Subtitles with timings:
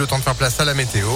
[0.00, 1.06] le temps de faire place à la météo.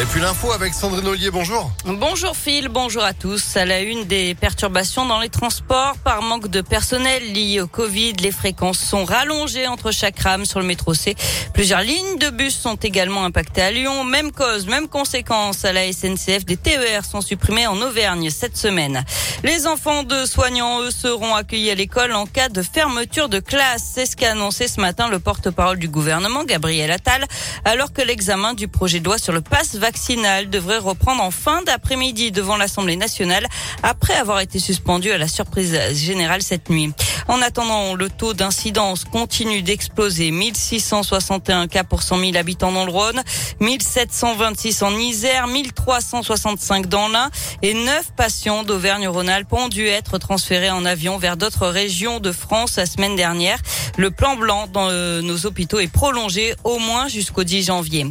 [0.00, 1.72] Et puis l'info avec Sandrine Ollier, bonjour.
[1.84, 3.56] Bonjour Phil, bonjour à tous.
[3.56, 8.12] À la une des perturbations dans les transports par manque de personnel lié au Covid,
[8.12, 11.16] les fréquences sont rallongées entre chaque rame sur le métro C.
[11.52, 14.04] Plusieurs lignes de bus sont également impactées à Lyon.
[14.04, 16.44] Même cause, même conséquence à la SNCF.
[16.44, 19.04] Des TER sont supprimés en Auvergne cette semaine.
[19.42, 23.90] Les enfants de soignants, eux, seront accueillis à l'école en cas de fermeture de classe.
[23.94, 27.24] C'est ce qu'a annoncé ce matin le porte-parole du gouvernement, Gabriel Attal,
[27.64, 31.62] alors que l'examen du projet de loi sur le pass vaccinal devrait reprendre en fin
[31.62, 33.46] d'après-midi devant l'Assemblée nationale
[33.82, 36.92] après avoir été suspendu à la surprise générale cette nuit.
[37.26, 40.30] En attendant, le taux d'incidence continue d'exploser.
[40.30, 43.22] 1661 cas pour 100 000 habitants dans le Rhône,
[43.60, 47.30] 1726 en Isère, 1365 dans l'Ain
[47.62, 52.76] et 9 patients d'Auvergne-Rhône-Alpes ont dû être transférés en avion vers d'autres régions de France
[52.76, 53.58] la semaine dernière.
[53.96, 58.06] Le plan blanc dans euh, nos hôpitaux est prolongé au moins jusqu'au 10 janvier.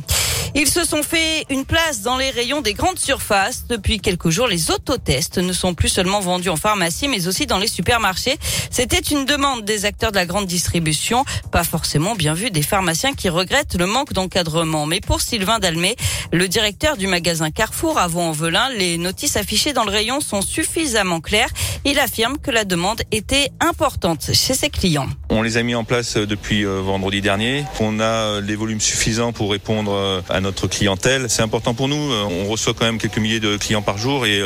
[0.56, 3.66] Ils se sont fait une place dans les rayons des grandes surfaces.
[3.68, 7.58] Depuis quelques jours, les autotests ne sont plus seulement vendus en pharmacie, mais aussi dans
[7.58, 8.38] les supermarchés.
[8.72, 13.14] C'était une demande des acteurs de la grande distribution, pas forcément bien vu des pharmaciens
[13.14, 14.86] qui regrettent le manque d'encadrement.
[14.86, 15.96] Mais pour Sylvain Dalmé,
[16.32, 21.22] le directeur du magasin Carrefour à Vaux-en-Velin, les notices affichées dans le rayon sont suffisamment
[21.22, 21.50] claires.
[21.86, 25.08] Il affirme que la demande était importante chez ses clients.
[25.30, 27.66] On les a mis en place depuis euh, vendredi dernier.
[27.80, 31.26] On a les volumes suffisants pour répondre euh, à notre clientèle.
[31.30, 32.12] C'est important pour nous.
[32.12, 34.42] Euh, on reçoit quand même quelques milliers de clients par jour et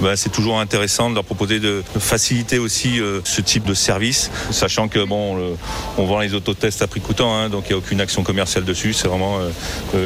[0.00, 4.88] bah, c'est toujours intéressant de leur proposer de faciliter aussi ce type de service, sachant
[4.88, 5.56] que bon,
[5.98, 8.64] on vend les autotests à prix coûtant, hein, donc il n'y a aucune action commerciale
[8.64, 8.92] dessus.
[8.92, 9.38] C'est vraiment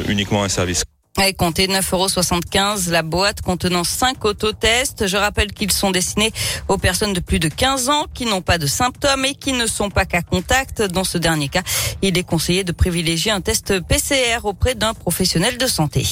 [0.07, 0.83] uniquement un service.
[1.27, 5.07] Et comptez 9,75 euros la boîte contenant 5 autotests.
[5.07, 6.31] Je rappelle qu'ils sont destinés
[6.67, 9.67] aux personnes de plus de 15 ans qui n'ont pas de symptômes et qui ne
[9.67, 10.81] sont pas qu'à contact.
[10.81, 11.61] Dans ce dernier cas,
[12.01, 16.05] il est conseillé de privilégier un test PCR auprès d'un professionnel de santé.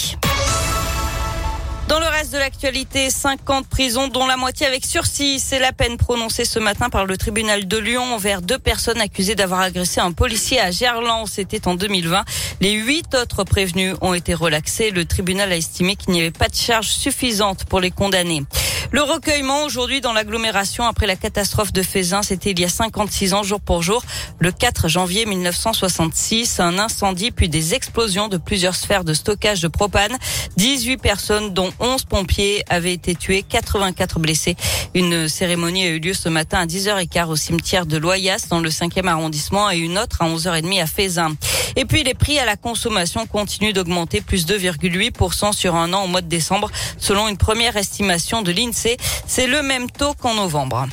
[2.32, 5.40] De l'actualité, 50 prisons dont la moitié avec sursis.
[5.40, 9.34] C'est la peine prononcée ce matin par le tribunal de Lyon envers deux personnes accusées
[9.34, 11.28] d'avoir agressé un policier à Gerland.
[11.28, 12.24] C'était en 2020.
[12.62, 14.92] Les huit autres prévenus ont été relaxés.
[14.92, 18.44] Le tribunal a estimé qu'il n'y avait pas de charge suffisante pour les condamner.
[18.92, 23.36] Le recueillement aujourd'hui dans l'agglomération après la catastrophe de Fézin, c'était il y a 56
[23.36, 24.04] ans jour pour jour,
[24.40, 29.68] le 4 janvier 1966, un incendie puis des explosions de plusieurs sphères de stockage de
[29.68, 30.18] propane.
[30.58, 34.56] 18 personnes dont 11 pompiers avaient été tués, 84 blessés.
[34.96, 38.72] Une cérémonie a eu lieu ce matin à 10h15 au cimetière de Loyas dans le
[38.72, 41.36] 5e arrondissement et une autre à 11h30 à Fézin.
[41.76, 46.08] Et puis les prix à la consommation continuent d'augmenter plus 2,8% sur un an au
[46.08, 48.79] mois de décembre selon une première estimation de l'INSEE
[49.28, 50.88] c'est le même taux qu'en novembre.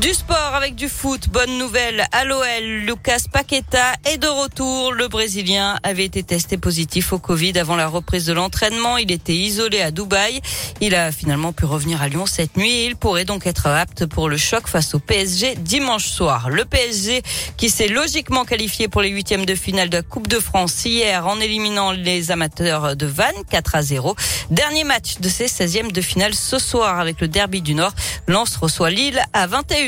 [0.00, 4.92] Du sport avec du foot, bonne nouvelle à l'OL, Lucas Paqueta est de retour.
[4.92, 8.98] Le Brésilien avait été testé positif au Covid avant la reprise de l'entraînement.
[8.98, 10.42] Il était isolé à Dubaï.
[10.82, 14.28] Il a finalement pu revenir à Lyon cette nuit il pourrait donc être apte pour
[14.28, 16.50] le choc face au PSG dimanche soir.
[16.50, 17.22] Le PSG
[17.56, 21.26] qui s'est logiquement qualifié pour les huitièmes de finale de la Coupe de France hier
[21.26, 24.14] en éliminant les amateurs de Vannes 4 à 0.
[24.50, 27.92] Dernier match de ces 16e de finale ce soir avec le derby du Nord.
[28.28, 29.85] Lens reçoit Lille à 21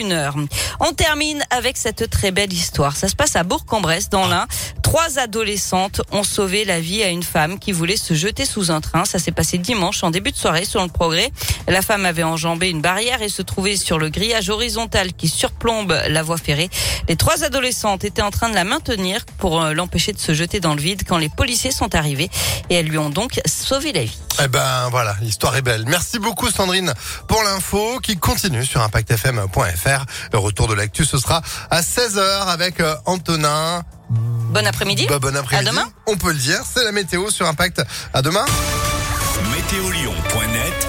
[0.81, 2.97] on termine avec cette très belle histoire.
[2.97, 4.47] Ça se passe à Bourg-en-Bresse, dans l'Ain.
[4.89, 8.81] Trois adolescentes ont sauvé la vie à une femme qui voulait se jeter sous un
[8.81, 9.05] train.
[9.05, 11.31] Ça s'est passé dimanche en début de soirée sur le progrès.
[11.69, 15.95] La femme avait enjambé une barrière et se trouvait sur le grillage horizontal qui surplombe
[16.09, 16.71] la voie ferrée.
[17.07, 20.59] Les trois adolescentes étaient en train de la maintenir pour euh, l'empêcher de se jeter
[20.59, 22.31] dans le vide quand les policiers sont arrivés
[22.71, 24.19] et elles lui ont donc sauvé la vie.
[24.43, 25.85] Eh ben voilà, l'histoire est belle.
[25.87, 26.95] Merci beaucoup Sandrine
[27.27, 30.07] pour l'info qui continue sur impactfm.fr.
[30.33, 33.85] Le retour de l'actu ce sera à 16h avec euh, Antonin.
[34.49, 35.07] Bon après-midi.
[35.09, 35.69] Bah, bon après-midi.
[35.69, 35.89] À demain.
[36.07, 37.83] On peut le dire, c'est la météo sur Impact.
[38.15, 38.45] À demain.
[39.53, 40.73] Météolion.net